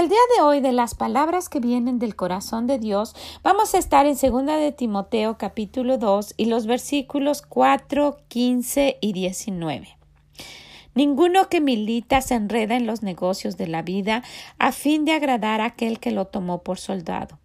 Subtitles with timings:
[0.00, 3.78] El día de hoy de las palabras que vienen del corazón de Dios, vamos a
[3.78, 9.98] estar en 2 de Timoteo capítulo 2 y los versículos 4, 15 y 19.
[10.94, 14.22] Ninguno que milita se enreda en los negocios de la vida
[14.58, 17.38] a fin de agradar a aquel que lo tomó por soldado.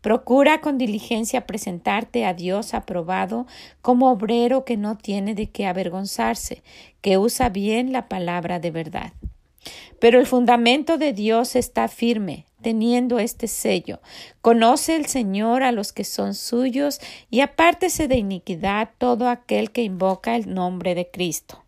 [0.00, 3.48] Procura con diligencia presentarte a Dios aprobado
[3.82, 6.62] como obrero que no tiene de qué avergonzarse,
[7.00, 9.12] que usa bien la palabra de verdad.
[10.00, 14.00] Pero el fundamento de Dios está firme, teniendo este sello.
[14.40, 19.82] Conoce el Señor a los que son suyos y apártese de iniquidad todo aquel que
[19.82, 21.64] invoca el nombre de Cristo.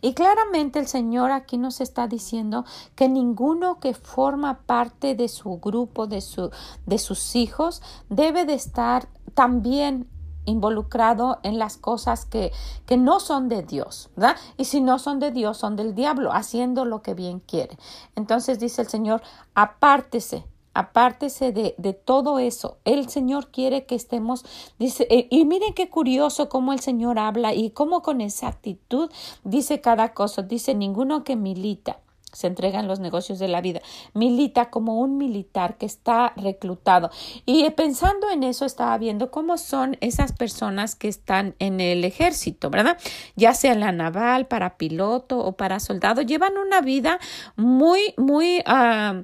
[0.00, 5.58] Y claramente el Señor aquí nos está diciendo que ninguno que forma parte de su
[5.60, 6.50] grupo, de, su,
[6.84, 10.06] de sus hijos, debe de estar también
[10.46, 12.52] involucrado en las cosas que,
[12.86, 14.36] que no son de Dios, ¿verdad?
[14.56, 17.78] Y si no son de Dios, son del diablo, haciendo lo que bien quiere.
[18.16, 19.22] Entonces dice el Señor,
[19.54, 22.78] apártese, apártese de, de, todo eso.
[22.84, 24.44] El Señor quiere que estemos,
[24.78, 29.10] dice, eh, y miren qué curioso cómo el Señor habla y cómo con esa actitud
[29.44, 30.42] dice cada cosa.
[30.42, 31.98] Dice, ninguno que milita
[32.34, 33.80] se entrega en los negocios de la vida.
[34.12, 37.10] Milita como un militar que está reclutado.
[37.46, 42.70] Y pensando en eso, estaba viendo cómo son esas personas que están en el ejército,
[42.70, 42.98] ¿verdad?
[43.36, 47.18] Ya sea en la naval, para piloto o para soldado, llevan una vida
[47.56, 49.22] muy, muy ah,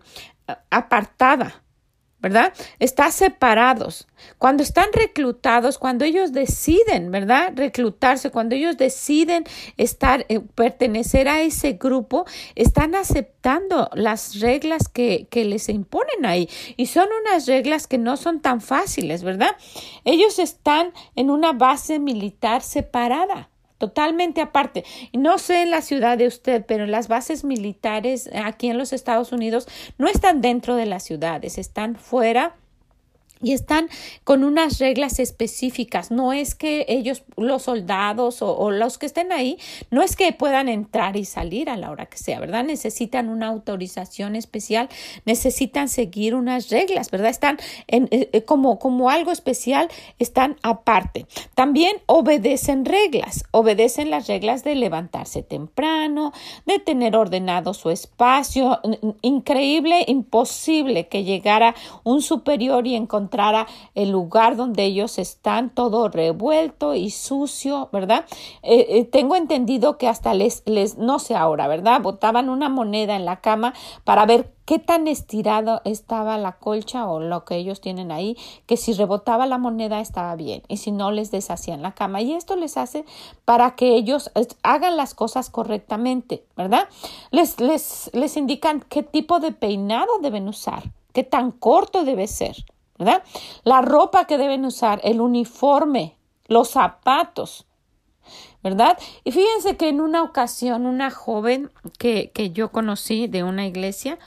[0.70, 1.62] apartada
[2.20, 2.52] ¿verdad?
[2.78, 4.06] Está separados.
[4.38, 7.52] Cuando están reclutados, cuando ellos deciden, ¿verdad?
[7.56, 9.44] Reclutarse, cuando ellos deciden
[9.76, 16.48] estar, eh, pertenecer a ese grupo, están aceptando las reglas que, que les imponen ahí.
[16.76, 19.56] Y son unas reglas que no son tan fáciles, ¿verdad?
[20.04, 23.48] Ellos están en una base militar separada
[23.80, 24.84] totalmente aparte.
[25.14, 29.32] No sé en la ciudad de usted, pero las bases militares aquí en los Estados
[29.32, 32.54] Unidos no están dentro de las ciudades, están fuera
[33.42, 33.88] y están
[34.24, 36.10] con unas reglas específicas.
[36.10, 39.58] No es que ellos, los soldados o, los que estén ahí,
[39.90, 42.64] no es que puedan entrar y salir a la hora que sea, ¿verdad?
[42.64, 44.88] Necesitan una autorización especial,
[45.24, 47.30] necesitan seguir unas reglas, ¿verdad?
[47.30, 47.58] Están
[47.88, 51.26] eh, eh, como, como algo especial, están aparte.
[51.54, 56.32] También obedecen reglas, obedecen las reglas de levantarse temprano,
[56.66, 58.80] de tener ordenado su espacio.
[59.22, 61.74] Increíble, imposible que llegara
[62.04, 63.29] un superior y encontrar
[63.94, 68.24] el lugar donde ellos están todo revuelto y sucio, ¿verdad?
[68.62, 72.00] Eh, eh, tengo entendido que hasta les, les, no sé ahora, ¿verdad?
[72.00, 73.74] Botaban una moneda en la cama
[74.04, 78.36] para ver qué tan estirado estaba la colcha o lo que ellos tienen ahí,
[78.66, 82.20] que si rebotaba la moneda estaba bien y si no les deshacían la cama.
[82.20, 83.04] Y esto les hace
[83.44, 84.30] para que ellos
[84.62, 86.88] hagan las cosas correctamente, ¿verdad?
[87.32, 92.64] Les, les, les indican qué tipo de peinado deben usar, qué tan corto debe ser,
[93.00, 93.22] ¿verdad?
[93.64, 96.18] La ropa que deben usar, el uniforme,
[96.48, 97.66] los zapatos,
[98.62, 98.98] ¿verdad?
[99.24, 104.18] Y fíjense que en una ocasión una joven que, que yo conocí de una iglesia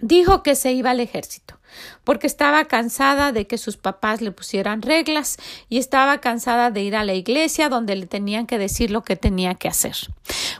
[0.00, 1.58] dijo que se iba al ejército
[2.04, 5.36] porque estaba cansada de que sus papás le pusieran reglas
[5.68, 9.16] y estaba cansada de ir a la iglesia donde le tenían que decir lo que
[9.16, 9.96] tenía que hacer.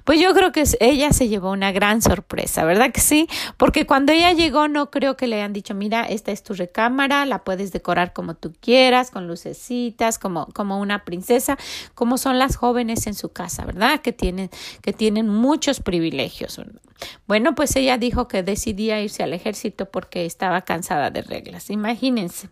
[0.05, 3.29] Pues yo creo que ella se llevó una gran sorpresa, ¿verdad que sí?
[3.57, 7.25] Porque cuando ella llegó no creo que le hayan dicho, mira, esta es tu recámara,
[7.27, 11.59] la puedes decorar como tú quieras, con lucecitas, como, como una princesa,
[11.95, 14.01] como son las jóvenes en su casa, ¿verdad?
[14.01, 14.51] Que tienen,
[14.83, 16.61] que tienen muchos privilegios.
[17.27, 21.71] Bueno, pues ella dijo que decidía irse al ejército porque estaba cansada de reglas.
[21.71, 22.49] Imagínense.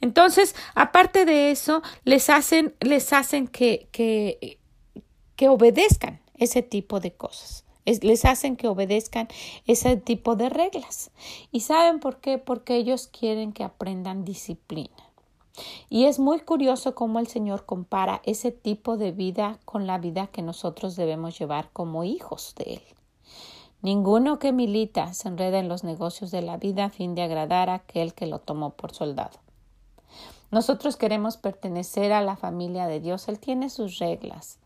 [0.00, 4.58] Entonces, aparte de eso, les hacen, les hacen que, que,
[5.36, 7.64] que obedezcan ese tipo de cosas.
[7.84, 9.28] les hacen que obedezcan
[9.66, 11.10] ese tipo de reglas.
[11.50, 12.38] ¿Y saben por qué?
[12.38, 15.04] Porque ellos quieren que aprendan disciplina.
[15.88, 20.26] Y es muy curioso cómo el Señor compara ese tipo de vida con la vida
[20.26, 22.93] que nosotros debemos llevar como hijos de Él.
[23.84, 27.68] Ninguno que milita se enreda en los negocios de la vida a fin de agradar
[27.68, 29.38] a aquel que lo tomó por soldado.
[30.50, 33.28] Nosotros queremos pertenecer a la familia de Dios.
[33.28, 34.58] Él tiene sus reglas.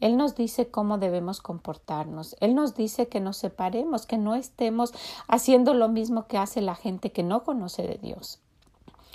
[0.00, 2.36] Él nos dice cómo debemos comportarnos.
[2.40, 4.92] Él nos dice que nos separemos, que no estemos
[5.28, 8.38] haciendo lo mismo que hace la gente que no conoce de Dios.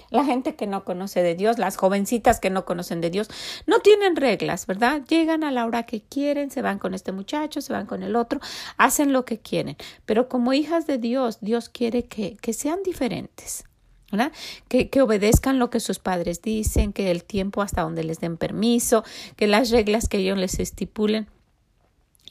[0.09, 3.29] La gente que no conoce de Dios, las jovencitas que no conocen de Dios,
[3.65, 5.01] no tienen reglas, ¿verdad?
[5.07, 8.15] Llegan a la hora que quieren, se van con este muchacho, se van con el
[8.15, 8.39] otro,
[8.77, 9.75] hacen lo que quieren.
[10.05, 13.65] Pero como hijas de Dios, Dios quiere que, que sean diferentes.
[14.09, 14.31] ¿verdad?
[14.69, 18.37] Que, que, obedezcan lo que sus padres dicen, que el tiempo hasta donde les den
[18.37, 19.03] permiso,
[19.35, 21.27] que las reglas que ellos les estipulen.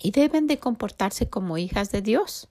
[0.00, 2.48] Y deben de comportarse como hijas de Dios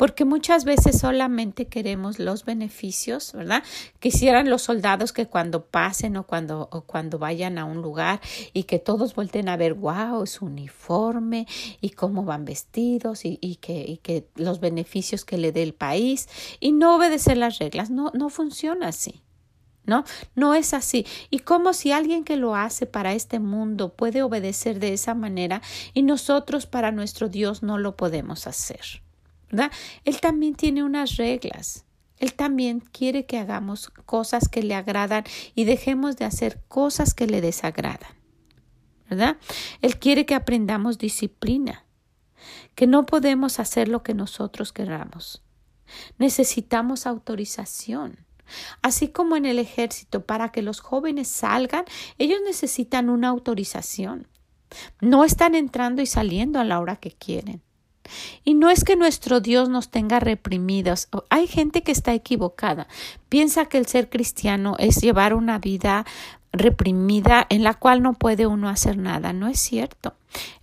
[0.00, 3.62] porque muchas veces solamente queremos los beneficios, ¿verdad?
[3.98, 8.18] Quisieran los soldados que cuando pasen o cuando, o cuando vayan a un lugar
[8.54, 11.46] y que todos volten a ver, wow, su uniforme
[11.82, 15.74] y cómo van vestidos y, y, que, y que los beneficios que le dé el
[15.74, 16.30] país
[16.60, 17.90] y no obedecer las reglas.
[17.90, 19.20] No, no funciona así.
[19.84, 20.04] ¿No?
[20.34, 21.04] No es así.
[21.28, 25.60] Y como si alguien que lo hace para este mundo puede obedecer de esa manera
[25.92, 29.02] y nosotros para nuestro Dios no lo podemos hacer.
[30.04, 31.84] Él también tiene unas reglas.
[32.18, 35.24] Él también quiere que hagamos cosas que le agradan
[35.54, 38.14] y dejemos de hacer cosas que le desagradan.
[39.08, 39.38] ¿Verdad?
[39.80, 41.84] Él quiere que aprendamos disciplina,
[42.74, 45.42] que no podemos hacer lo que nosotros queramos.
[46.18, 48.24] Necesitamos autorización.
[48.82, 51.84] Así como en el ejército, para que los jóvenes salgan,
[52.18, 54.28] ellos necesitan una autorización.
[55.00, 57.62] No están entrando y saliendo a la hora que quieren.
[58.44, 61.08] Y no es que nuestro Dios nos tenga reprimidos.
[61.28, 62.86] Hay gente que está equivocada.
[63.28, 66.04] Piensa que el ser cristiano es llevar una vida
[66.52, 69.32] reprimida en la cual no puede uno hacer nada.
[69.32, 70.14] No es cierto.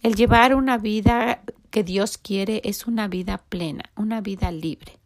[0.01, 4.97] El llevar una vida que Dios quiere es una vida plena, una vida libre.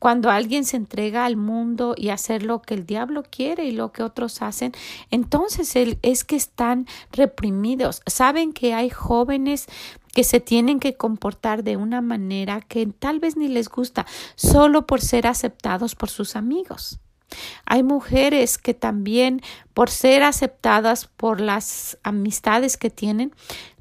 [0.00, 3.92] Cuando alguien se entrega al mundo y hacer lo que el diablo quiere y lo
[3.92, 4.72] que otros hacen,
[5.10, 8.00] entonces es que están reprimidos.
[8.06, 9.66] Saben que hay jóvenes
[10.12, 14.86] que se tienen que comportar de una manera que tal vez ni les gusta, solo
[14.86, 16.98] por ser aceptados por sus amigos.
[17.64, 19.40] Hay mujeres que también,
[19.72, 23.32] por ser aceptadas por las amistades que tienen,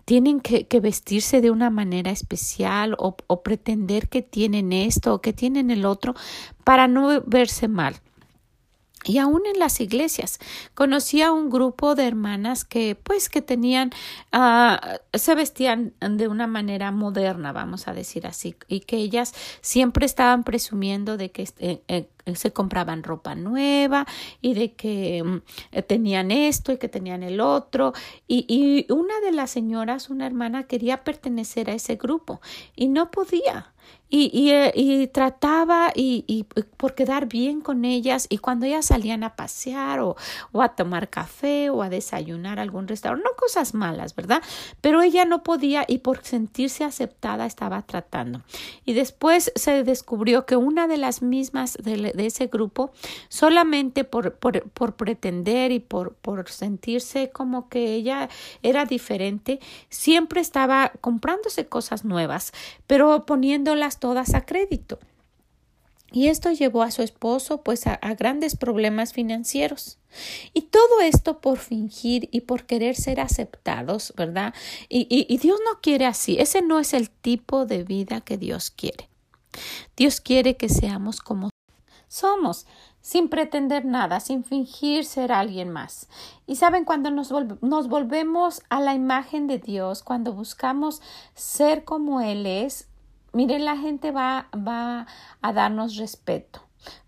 [0.06, 5.70] tienen que, vestirse de una manera especial o, pretender que tienen esto o que tienen
[5.70, 6.16] el otro
[6.64, 7.96] para no verse mal.
[9.06, 10.40] Y aún en las iglesias.
[10.74, 13.92] Conocí a un grupo de hermanas que pues que tenían
[14.34, 14.76] uh,
[15.18, 20.44] se vestían de una manera moderna vamos a decir así y que ellas siempre estaban
[20.44, 24.06] presumiendo de que eh, eh, se compraban ropa nueva
[24.42, 27.94] y de que mm, tenían esto y que tenían el otro.
[28.28, 32.42] Y, y una de las señoras una hermana quería pertenecer a ese grupo
[32.76, 33.74] y no podía
[34.10, 38.88] y, y, eh, y trataba y, y, por quedar bien con ellas y cuando ellas
[38.88, 40.16] salían a pasear o,
[40.52, 44.42] o, a tomar café o a desayunar a algún restaurante, no cosas malas, ¿verdad?
[44.82, 48.42] Pero ella no podía y por sentirse aceptada estaba tratando.
[48.86, 52.92] Y después se descubrió que una de las mismas de, de ese grupo,
[53.28, 58.30] solamente por, por, por pretender y por, por sentirse como que ella
[58.64, 59.60] era diferente,
[59.90, 62.54] siempre estaba comprándose cosas nuevas,
[62.88, 65.00] pero poniéndolas todas a crédito.
[66.12, 70.00] Y esto llevó a su esposo pues a, grandes problemas financieros.
[70.54, 74.56] Y todo esto por fingir y por querer ser aceptados, ¿verdad?
[74.88, 76.38] Y, y, Dios no quiere así.
[76.40, 79.08] Ese no es el tipo de vida que Dios quiere.
[79.96, 81.50] Dios quiere que seamos como
[82.08, 82.66] somos,
[83.02, 86.08] sin pretender nada, sin fingir ser alguien más.
[86.48, 91.02] Y saben, cuando nos, nos volvemos a la imagen de Dios, cuando buscamos
[91.36, 92.88] ser como Él es,
[93.34, 95.08] miren, la gente va, va
[95.42, 96.62] a darnos respeto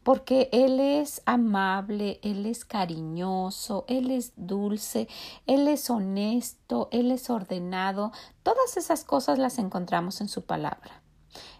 [0.03, 5.07] porque Él es amable, Él es cariñoso, Él es dulce,
[5.45, 8.11] Él es honesto, Él es ordenado.
[8.43, 11.01] Todas esas cosas las encontramos en su palabra.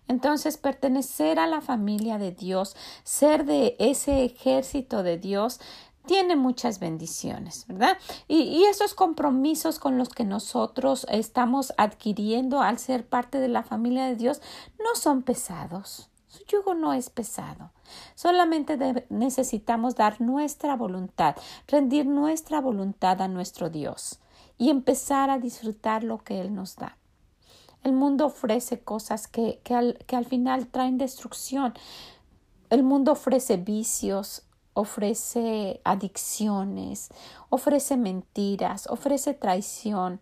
[0.08, 5.62] Entonces, pertenecer a la familia de Dios, ser de ese ejército de Dios,
[6.12, 7.98] tiene muchas bendiciones, ¿verdad?
[8.27, 14.08] Y, esos compromisos con los que nosotros estamos adquiriendo al ser parte de la familia
[14.08, 14.41] de Dios
[14.77, 16.10] no son pesados.
[16.27, 17.72] Su yugo no es pesado.
[18.15, 24.20] Solamente necesitamos dar nuestra voluntad, rendir nuestra voluntad a nuestro Dios
[24.58, 26.98] y empezar a disfrutar lo que Él nos da.
[27.84, 31.74] El mundo ofrece cosas que, al, que al final traen destrucción.
[32.70, 37.10] El mundo ofrece vicios, ofrece adicciones,
[37.50, 40.20] ofrece mentiras, ofrece traición.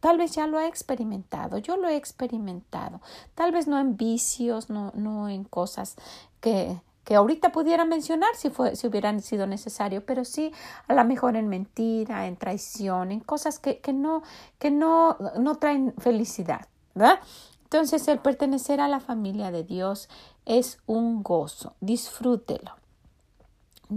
[0.00, 3.00] Tal vez ya lo ha experimentado, yo lo he experimentado,
[3.34, 5.96] tal vez no en vicios, no, no en cosas
[6.40, 10.52] que, que ahorita pudiera mencionar si, fue, si hubieran sido necesario, pero sí
[10.88, 14.22] a lo mejor en mentira, en traición, en cosas que, que, no,
[14.58, 17.20] que no, no traen felicidad, ¿verdad?
[17.64, 20.08] Entonces el pertenecer a la familia de Dios
[20.44, 22.83] es un gozo, disfrútelo.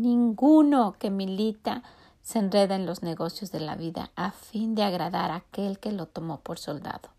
[0.01, 1.83] Ninguno que milita
[2.21, 5.91] se enreda en los negocios de la vida a fin de agradar a aquel que
[5.91, 7.09] lo tomó por soldado.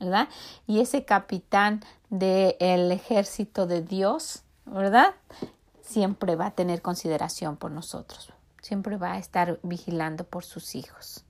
[0.00, 0.28] ¿Verdad?
[0.66, 5.14] Y ese capitán del ejército de Dios, ¿verdad?
[5.82, 11.24] Siempre va a tener consideración por nosotros, siempre va a estar vigilando por sus hijos.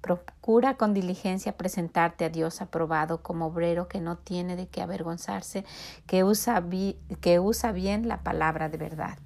[0.00, 5.64] Procura con diligencia presentarte a Dios aprobado como obrero que no tiene de qué avergonzarse,
[6.06, 6.62] que usa,
[7.20, 9.18] que usa bien la palabra de verdad.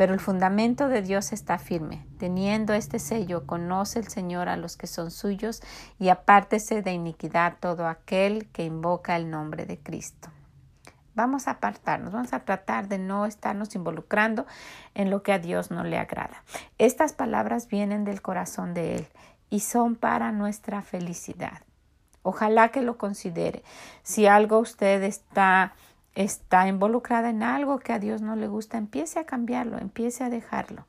[0.00, 2.06] Pero el fundamento de Dios está firme.
[2.18, 5.60] Teniendo este sello, conoce el Señor a los que son suyos
[5.98, 10.30] y apártese de iniquidad todo aquel que invoca el nombre de Cristo.
[11.14, 14.46] Vamos a apartarnos, vamos a tratar de no estarnos involucrando
[14.94, 16.44] en lo que a Dios no le agrada.
[16.78, 19.06] Estas palabras vienen del corazón de Él
[19.50, 21.60] y son para nuestra felicidad.
[22.22, 23.62] Ojalá que lo considere.
[24.02, 25.74] Si algo usted está
[26.14, 30.30] está involucrada en algo que a Dios no le gusta, empiece a cambiarlo, empiece a
[30.30, 30.86] dejarlo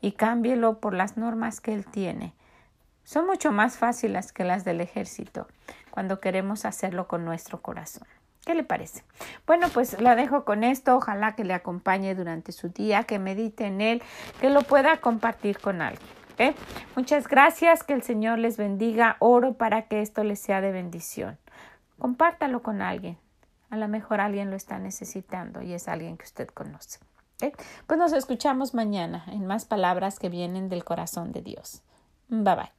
[0.00, 2.34] y cámbielo por las normas que Él tiene.
[3.04, 5.48] Son mucho más fáciles que las del ejército
[5.90, 8.06] cuando queremos hacerlo con nuestro corazón.
[8.44, 9.04] ¿Qué le parece?
[9.46, 10.96] Bueno, pues la dejo con esto.
[10.96, 14.02] Ojalá que le acompañe durante su día, que medite en él,
[14.40, 16.08] que lo pueda compartir con alguien.
[16.38, 16.54] ¿eh?
[16.96, 19.16] Muchas gracias, que el Señor les bendiga.
[19.20, 21.38] Oro para que esto les sea de bendición.
[21.98, 23.16] Compártalo con alguien.
[23.72, 26.98] A lo mejor alguien lo está necesitando y es alguien que usted conoce.
[27.86, 31.80] Pues nos escuchamos mañana en más palabras que vienen del corazón de Dios.
[32.28, 32.72] Bye bye.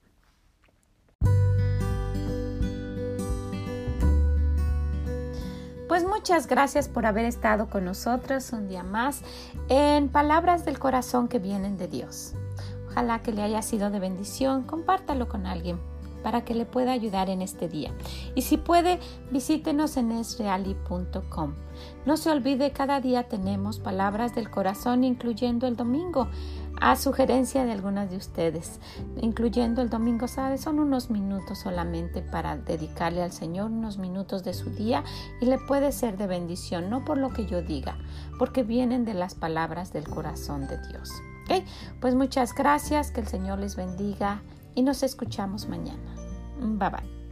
[5.88, 9.24] Pues muchas gracias por haber estado con nosotros un día más
[9.70, 12.36] en palabras del corazón que vienen de Dios.
[12.90, 15.80] Ojalá que le haya sido de bendición, compártalo con alguien
[16.24, 17.92] para que le pueda ayudar en este día.
[18.34, 19.00] Y si puede,
[19.32, 21.54] visítenos en esreali.com.
[22.06, 26.30] No se olvide, cada día tenemos palabras del corazón, incluyendo el domingo,
[26.82, 28.80] a sugerencia de algunas de ustedes,
[29.22, 30.58] incluyendo el domingo, ¿sabe?
[30.58, 35.04] Son unos minutos solamente para dedicarle al Señor, unos minutos de su día
[35.40, 37.98] y le puede ser de bendición, no por lo que yo diga,
[38.40, 41.12] porque vienen de las palabras del corazón de Dios.
[42.00, 44.42] Pues muchas gracias, que el Señor les bendiga
[44.76, 46.13] y nos escuchamos mañana.
[46.58, 47.23] Bye bye.